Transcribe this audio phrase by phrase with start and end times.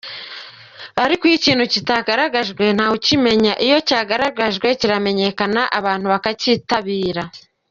[1.03, 7.23] Ariko iyo ikintu kitagaragajwe ntawe ukimenya, iyo cyagaragajwe kiramenyekana abantu bakacyitabira.